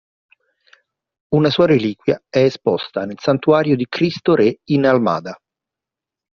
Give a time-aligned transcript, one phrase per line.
[1.35, 5.39] Una sua reliquia è esposta nel santuario di Cristo Re in Almada.